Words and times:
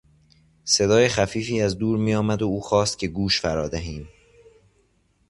صدای 0.63 1.07
خفیفی 1.07 1.61
از 1.61 1.77
دور 1.77 1.97
میآمد 1.97 2.41
و 2.41 2.45
او 2.45 2.61
خواست 2.61 2.99
که 2.99 3.07
گوش 3.07 3.41
فرا 3.41 3.67
دهیم. 3.67 4.09